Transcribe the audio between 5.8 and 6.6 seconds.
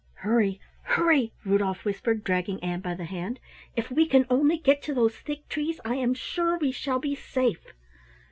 I am sure